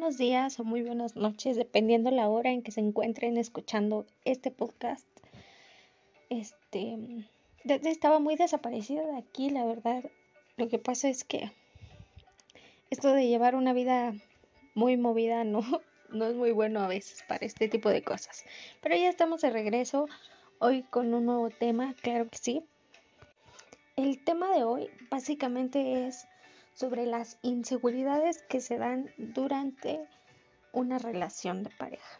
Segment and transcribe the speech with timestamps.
[0.00, 4.50] buenos días o muy buenas noches, dependiendo la hora en que se encuentren escuchando este
[4.50, 5.06] podcast.
[6.30, 6.96] Este,
[7.66, 10.02] estaba muy desaparecida de aquí, la verdad.
[10.56, 11.52] Lo que pasa es que
[12.88, 14.14] esto de llevar una vida
[14.74, 15.60] muy movida no,
[16.08, 18.46] no es muy bueno a veces para este tipo de cosas.
[18.80, 20.08] Pero ya estamos de regreso
[20.60, 22.64] hoy con un nuevo tema, claro que sí.
[23.96, 26.26] El tema de hoy básicamente es
[26.80, 30.08] sobre las inseguridades que se dan durante
[30.72, 32.18] una relación de pareja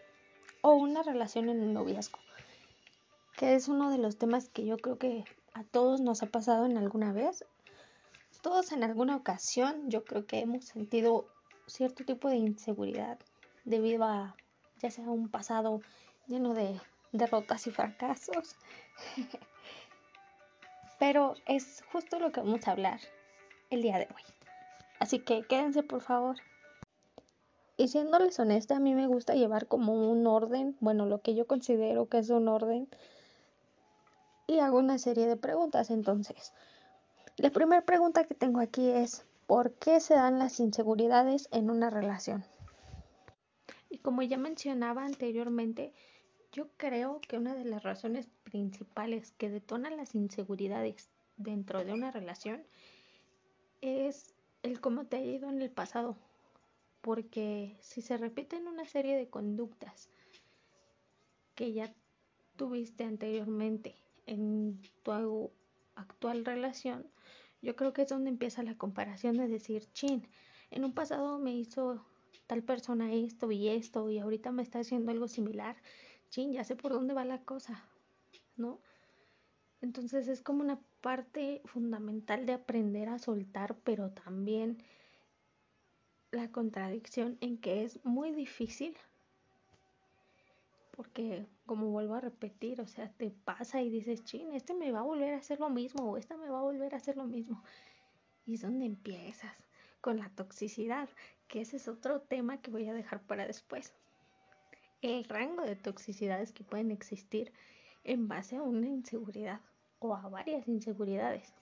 [0.61, 2.19] o una relación en un noviazgo,
[3.39, 5.25] que es uno de los temas que yo creo que
[5.55, 7.47] a todos nos ha pasado en alguna vez.
[8.43, 11.27] Todos en alguna ocasión yo creo que hemos sentido
[11.67, 13.19] cierto tipo de inseguridad
[13.65, 14.37] debido a
[14.83, 15.81] ya sea un pasado
[16.27, 16.79] lleno de
[17.13, 18.57] derrotas y fracasos.
[20.99, 23.01] Pero es justo lo que vamos a hablar
[23.71, 24.40] el día de hoy.
[25.01, 26.37] Así que quédense por favor.
[27.76, 31.46] Y siéndoles honesta, a mí me gusta llevar como un orden, bueno, lo que yo
[31.46, 32.88] considero que es un orden.
[34.46, 35.90] Y hago una serie de preguntas.
[35.90, 36.52] Entonces,
[37.37, 41.88] la primera pregunta que tengo aquí es, ¿por qué se dan las inseguridades en una
[41.88, 42.45] relación?
[43.88, 45.95] Y como ya mencionaba anteriormente,
[46.52, 52.10] yo creo que una de las razones principales que detonan las inseguridades dentro de una
[52.10, 52.62] relación
[53.80, 56.16] es el cómo te ha ido en el pasado.
[57.01, 60.11] Porque si se repiten una serie de conductas
[61.55, 61.95] que ya
[62.57, 63.97] tuviste anteriormente
[64.27, 65.50] en tu
[65.94, 67.06] actual relación,
[67.62, 70.28] yo creo que es donde empieza la comparación de decir, chin,
[70.71, 72.05] en un pasado me hizo
[72.47, 75.77] tal persona esto y esto y ahorita me está haciendo algo similar
[76.31, 77.84] chin, ya sé por dónde va la cosa,
[78.56, 78.81] ¿no?
[79.83, 84.83] Entonces es como una parte fundamental de aprender a soltar, pero también
[86.31, 88.97] la contradicción en que es muy difícil,
[90.93, 95.01] porque como vuelvo a repetir, o sea, te pasa y dices, chin, este me va
[95.01, 97.25] a volver a hacer lo mismo o esta me va a volver a hacer lo
[97.25, 97.63] mismo.
[98.47, 99.55] Y es donde empiezas
[100.03, 101.09] con la toxicidad,
[101.49, 103.95] que ese es otro tema que voy a dejar para después.
[105.01, 107.53] El rango de toxicidades que pueden existir
[108.05, 109.61] en base a una inseguridad
[110.00, 111.55] o a varias inseguridades.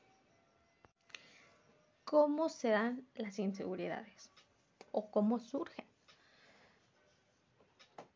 [2.05, 4.31] ¿Cómo se dan las inseguridades?
[4.93, 5.85] ¿O cómo surgen?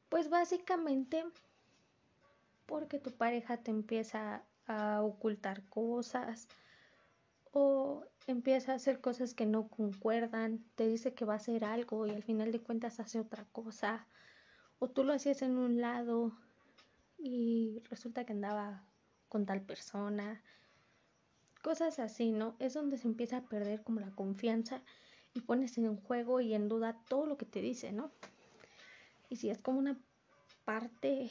[0.09, 1.25] Pues básicamente
[2.67, 6.49] porque tu pareja te empieza a ocultar cosas
[7.53, 12.07] o empieza a hacer cosas que no concuerdan, te dice que va a hacer algo
[12.07, 14.07] y al final de cuentas hace otra cosa
[14.79, 16.33] o tú lo hacías en un lado
[17.19, 18.85] y resulta que andaba
[19.33, 20.43] con tal persona.
[21.63, 22.55] Cosas así, ¿no?
[22.59, 24.83] Es donde se empieza a perder como la confianza
[25.33, 28.13] y pones en juego y en duda todo lo que te dice, ¿no?
[29.31, 29.99] Y si es como una
[30.67, 31.31] parte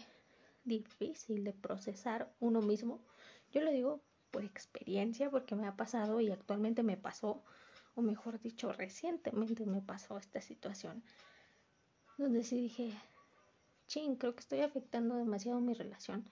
[0.63, 2.99] difícil de procesar uno mismo,
[3.51, 4.01] yo lo digo
[4.31, 7.43] por experiencia porque me ha pasado y actualmente me pasó,
[7.93, 11.03] o mejor dicho, recientemente me pasó esta situación,
[12.17, 12.93] donde sí dije,
[13.85, 16.25] ching, creo que estoy afectando demasiado mi relación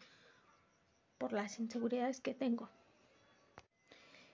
[1.20, 2.70] por las inseguridades que tengo.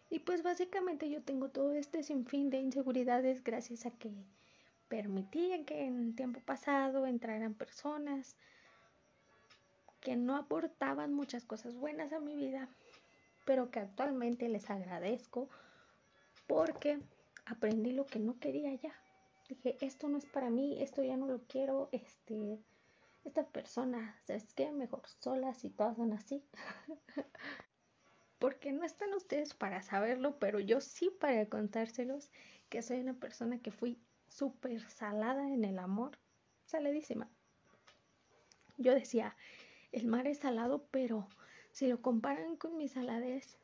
[0.09, 4.13] Y pues básicamente yo tengo todo este sinfín de inseguridades gracias a que
[4.87, 8.37] permití que en tiempo pasado entraran personas
[9.99, 12.69] que no aportaban muchas cosas buenas a mi vida,
[13.45, 15.49] pero que actualmente les agradezco
[16.45, 16.99] porque
[17.45, 18.93] aprendí lo que no quería ya.
[19.49, 22.59] Dije, esto no es para mí, esto ya no lo quiero, este
[23.25, 24.71] esta persona, ¿sabes qué?
[24.71, 26.43] Mejor solas y todas son así.
[28.39, 32.29] Porque no están ustedes para saberlo, pero yo sí para contárselos
[32.69, 36.17] que soy una persona que fui súper salada en el amor.
[36.65, 37.29] Saladísima.
[38.77, 39.35] Yo decía,
[39.91, 41.27] el mar es salado, pero
[41.71, 43.57] si lo comparan con mi saladez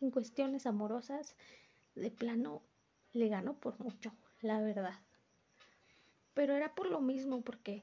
[0.00, 1.36] en cuestiones amorosas,
[1.94, 2.62] de plano
[3.12, 4.98] le gano por mucho, la verdad.
[6.34, 7.82] Pero era por lo mismo, porque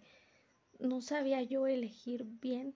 [0.80, 2.76] no sabía yo elegir bien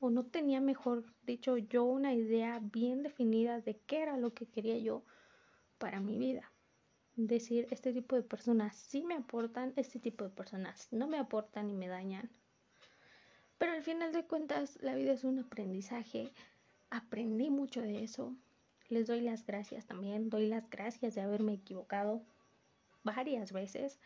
[0.00, 4.46] o no tenía, mejor dicho, yo una idea bien definida de qué era lo que
[4.46, 5.02] quería yo
[5.78, 6.52] para mi vida.
[7.16, 11.70] Decir, este tipo de personas sí me aportan, este tipo de personas no me aportan
[11.70, 12.30] y me dañan.
[13.56, 16.32] Pero al final de cuentas, la vida es un aprendizaje.
[16.90, 18.36] Aprendí mucho de eso.
[18.88, 20.28] Les doy las gracias también.
[20.28, 22.22] Doy las gracias de haberme equivocado
[23.04, 24.00] varias veces,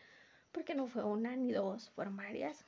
[0.51, 2.65] porque no fue una ni dos, fueron varias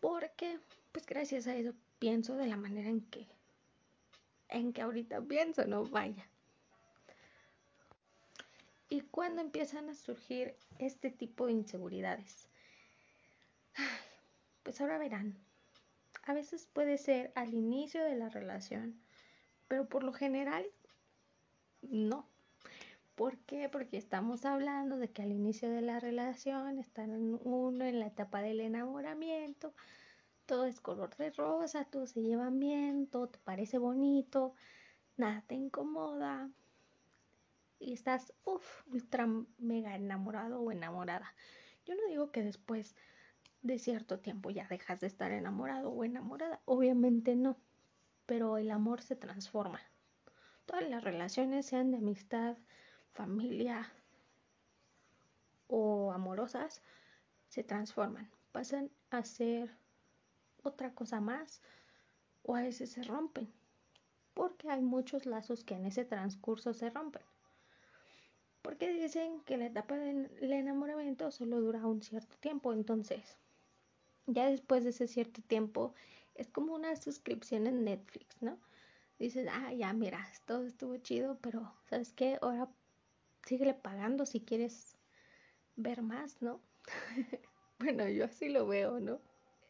[0.00, 0.58] porque
[0.92, 3.26] pues gracias a eso pienso de la manera en que
[4.48, 6.26] en que ahorita pienso, no vaya.
[8.88, 12.48] ¿Y cuándo empiezan a surgir este tipo de inseguridades?
[14.62, 15.34] Pues ahora verán.
[16.24, 19.00] A veces puede ser al inicio de la relación,
[19.66, 20.66] pero por lo general
[21.82, 22.26] no.
[23.18, 23.68] ¿Por qué?
[23.68, 27.10] Porque estamos hablando de que al inicio de la relación están
[27.42, 29.74] uno en la etapa del enamoramiento,
[30.46, 34.54] todo es color de rosa, todo se llevan bien, todo te parece bonito,
[35.16, 36.48] nada te incomoda
[37.80, 39.26] y estás, uff, ultra
[39.58, 41.34] mega enamorado o enamorada.
[41.86, 42.94] Yo no digo que después
[43.62, 47.56] de cierto tiempo ya dejas de estar enamorado o enamorada, obviamente no,
[48.26, 49.80] pero el amor se transforma.
[50.66, 52.56] Todas las relaciones, sean de amistad,
[53.12, 53.92] familia
[55.66, 56.82] o amorosas,
[57.48, 59.70] se transforman, pasan a ser
[60.62, 61.60] otra cosa más
[62.42, 63.52] o a veces se rompen,
[64.34, 67.22] porque hay muchos lazos que en ese transcurso se rompen.
[68.62, 73.38] Porque dicen que la etapa del enamoramiento solo dura un cierto tiempo, entonces
[74.26, 75.94] ya después de ese cierto tiempo
[76.34, 78.58] es como una suscripción en Netflix, ¿no?
[79.18, 82.38] Dices, ah, ya mira, todo estuvo chido, pero ¿sabes qué?
[82.40, 82.68] Ahora
[83.48, 84.98] síguele pagando si quieres
[85.76, 86.60] ver más, ¿no?
[87.78, 89.20] bueno, yo así lo veo, ¿no?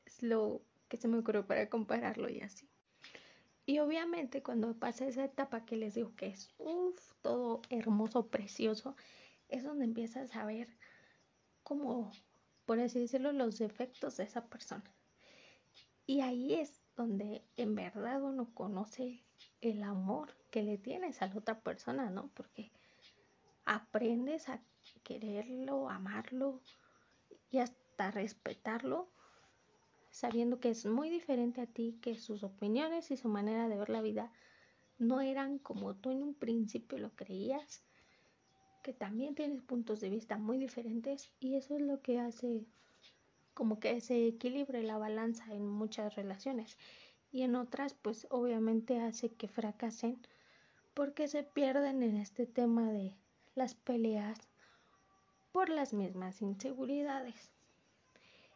[0.05, 2.69] Es lo que se me ocurrió para compararlo y así.
[3.67, 8.97] Y obviamente cuando pasa esa etapa que les digo que es, uff, todo hermoso, precioso,
[9.49, 10.69] es donde empiezas a ver
[11.63, 12.11] como,
[12.67, 14.91] por así decirlo, los defectos de esa persona.
[16.07, 19.23] Y ahí es donde en verdad uno conoce
[19.61, 22.31] el amor que le tienes a la otra persona, ¿no?
[22.35, 22.73] Porque
[23.69, 24.61] aprendes a
[25.03, 26.63] quererlo, amarlo
[27.51, 29.11] y hasta respetarlo
[30.11, 33.91] sabiendo que es muy diferente a ti, que sus opiniones y su manera de ver
[33.91, 34.33] la vida
[34.99, 37.85] no eran como tú en un principio lo creías,
[38.83, 42.65] que también tienes puntos de vista muy diferentes y eso es lo que hace
[43.53, 46.79] como que se equilibre la balanza en muchas relaciones.
[47.31, 50.19] Y en otras pues obviamente hace que fracasen
[50.95, 53.15] porque se pierden en este tema de
[53.59, 54.39] las peleas
[55.53, 57.51] por las mismas inseguridades.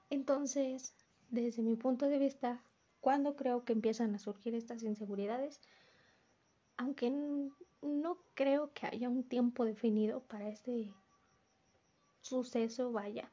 [0.08, 0.94] Entonces,
[1.30, 2.62] desde mi punto de vista,
[3.00, 5.60] cuando creo que empiezan a surgir estas inseguridades,
[6.76, 7.10] aunque
[7.82, 10.92] no creo que haya un tiempo definido para este
[12.20, 13.30] suceso, vaya,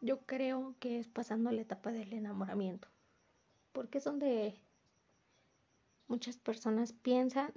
[0.00, 2.88] yo creo que es pasando la etapa del enamoramiento,
[3.72, 4.58] porque es donde
[6.08, 7.52] muchas personas piensan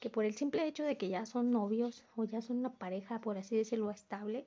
[0.00, 3.20] que por el simple hecho de que ya son novios o ya son una pareja,
[3.20, 4.46] por así decirlo, estable,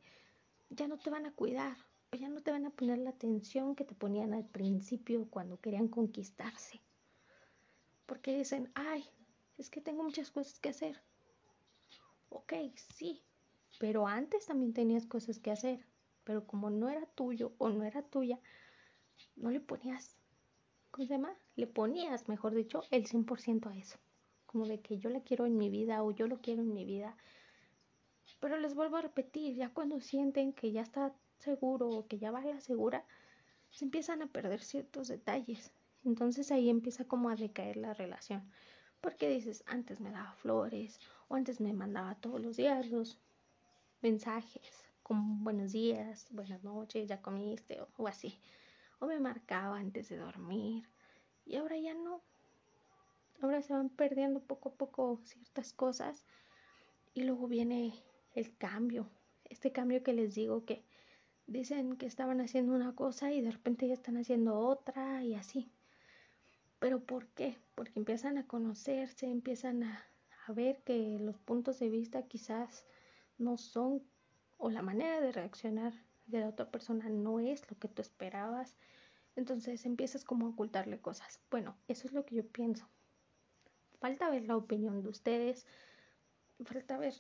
[0.70, 1.76] ya no te van a cuidar
[2.18, 5.88] ya no te van a poner la atención que te ponían al principio cuando querían
[5.88, 6.82] conquistarse.
[8.06, 9.06] Porque dicen, ay,
[9.58, 11.02] es que tengo muchas cosas que hacer.
[12.30, 13.22] Ok, sí,
[13.80, 15.86] pero antes también tenías cosas que hacer.
[16.24, 18.40] Pero como no era tuyo o no era tuya,
[19.36, 20.18] no le ponías,
[20.92, 21.34] ¿cómo se llama?
[21.56, 23.98] Le ponías, mejor dicho, el 100% a eso.
[24.52, 26.86] Como de que yo la quiero en mi vida o yo lo quiero en mi
[26.86, 27.16] vida.
[28.40, 32.32] Pero les vuelvo a repetir, ya cuando sienten que ya está seguro o que ya
[32.32, 33.06] va la segura,
[33.72, 35.72] se empiezan a perder ciertos detalles.
[36.04, 38.52] Entonces ahí empieza como a decaer la relación.
[39.00, 43.18] Porque dices, antes me daba flores o antes me mandaba todos los días los
[44.02, 48.40] mensajes como buenos días, buenas noches, ya comiste o, o así.
[49.00, 50.88] O me marcaba antes de dormir.
[51.46, 52.22] Y ahora ya no.
[53.42, 56.26] Ahora se van perdiendo poco a poco ciertas cosas.
[57.14, 57.94] Y luego viene
[58.36, 59.10] el cambio.
[59.46, 60.84] Este cambio que les digo que
[61.48, 65.70] dicen que estaban haciendo una cosa y de repente ya están haciendo otra y así.
[66.80, 67.58] ¿Pero por qué?
[67.76, 70.06] Porque empiezan a conocerse, empiezan a,
[70.48, 72.86] ver que los puntos de vista quizás
[73.38, 74.04] no son
[74.58, 75.94] o la manera de reaccionar
[76.26, 78.76] de la otra persona no es lo que tú esperabas.
[79.36, 81.40] Entonces empiezas como a ocultarle cosas.
[81.50, 82.90] Bueno, eso es lo que yo pienso.
[84.02, 85.68] Falta ver la opinión de ustedes,
[86.66, 87.14] falta ver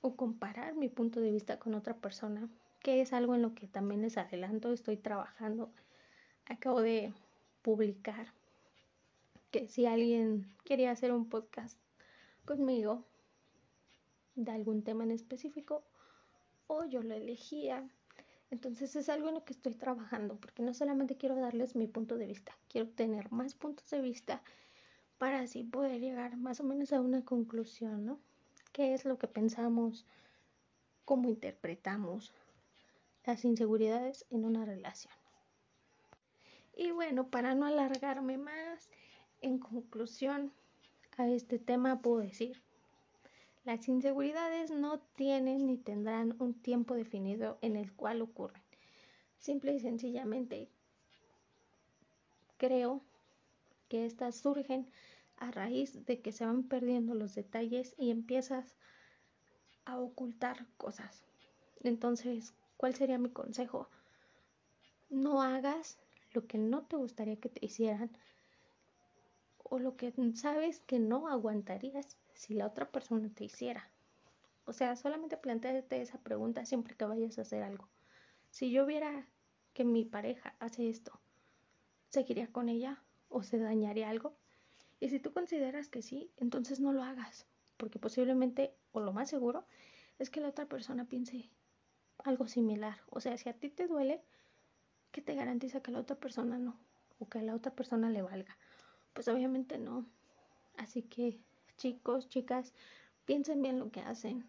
[0.00, 2.48] o comparar mi punto de vista con otra persona
[2.80, 5.70] que es algo en lo que también les adelanto, estoy trabajando.
[6.46, 7.12] Acabo de
[7.62, 8.32] publicar
[9.52, 11.78] que si alguien quería hacer un podcast
[12.44, 13.04] conmigo
[14.34, 15.84] de algún tema en específico
[16.66, 17.88] o yo lo elegía.
[18.50, 22.16] Entonces es algo en lo que estoy trabajando porque no solamente quiero darles mi punto
[22.16, 24.42] de vista, quiero tener más puntos de vista
[25.18, 28.20] para así poder llegar más o menos a una conclusión, ¿no?
[28.72, 30.06] ¿Qué es lo que pensamos?
[31.04, 32.32] ¿Cómo interpretamos?
[33.28, 35.12] las inseguridades en una relación.
[36.74, 38.88] Y bueno, para no alargarme más,
[39.42, 40.50] en conclusión
[41.18, 42.62] a este tema puedo decir,
[43.64, 48.62] Las inseguridades no tienen ni tendrán un tiempo definido en el cual ocurren.
[49.38, 50.70] Simple y sencillamente
[52.56, 53.02] creo
[53.88, 54.90] que estas surgen
[55.36, 58.76] a raíz de que se van perdiendo los detalles y empiezas
[59.84, 61.24] a ocultar cosas.
[61.82, 63.88] Entonces, ¿cuál sería mi consejo?
[65.08, 65.98] No hagas
[66.32, 68.10] lo que no te gustaría que te hicieran
[69.58, 73.90] o lo que sabes que no aguantarías si la otra persona te hiciera.
[74.64, 77.88] O sea, solamente planteate esa pregunta siempre que vayas a hacer algo.
[78.50, 79.28] Si yo viera
[79.72, 81.18] que mi pareja hace esto,
[82.08, 84.36] ¿seguiría con ella o se dañaría algo?
[85.00, 89.30] Y si tú consideras que sí, entonces no lo hagas, porque posiblemente, o lo más
[89.30, 89.64] seguro,
[90.18, 91.50] es que la otra persona piense
[92.24, 92.98] algo similar.
[93.10, 94.22] O sea, si a ti te duele,
[95.12, 96.78] ¿qué te garantiza que la otra persona no?
[97.18, 98.56] O que a la otra persona le valga.
[99.12, 100.06] Pues obviamente no.
[100.76, 101.40] Así que
[101.76, 102.72] chicos, chicas,
[103.24, 104.48] piensen bien lo que hacen.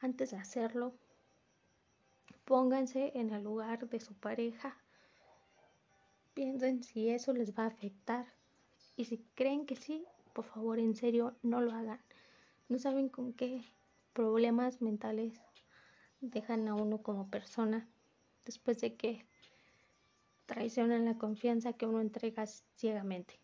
[0.00, 0.94] Antes de hacerlo,
[2.44, 4.76] pónganse en el lugar de su pareja.
[6.36, 8.26] Piensen si eso les va a afectar.
[8.94, 11.98] Y si creen que sí, por favor, en serio, no lo hagan.
[12.68, 13.62] No saben con qué
[14.12, 15.40] problemas mentales
[16.20, 17.88] dejan a uno como persona
[18.44, 19.24] después de que
[20.44, 23.40] traicionan la confianza que uno entrega ciegamente.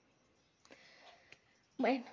[1.78, 2.04] Bueno,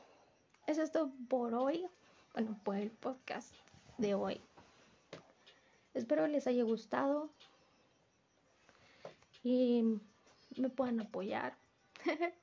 [0.65, 1.86] eso es todo por hoy,
[2.33, 3.53] bueno, por el podcast
[3.98, 4.39] de hoy.
[5.93, 7.29] Espero les haya gustado
[9.43, 10.00] y
[10.60, 11.58] me puedan apoyar.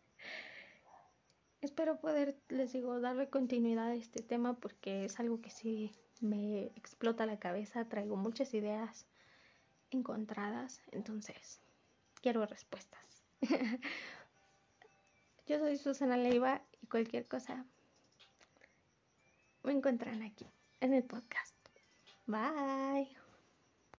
[1.61, 6.67] Espero poder, les digo, darle continuidad a este tema porque es algo que sí me
[6.77, 9.07] explota la cabeza, traigo muchas ideas
[9.91, 11.61] encontradas, entonces
[12.21, 13.25] quiero respuestas.
[15.47, 17.65] Yo soy Susana Leiva y cualquier cosa
[19.63, 20.47] me encuentran aquí
[20.81, 21.55] en el podcast.
[22.27, 23.26] Bye.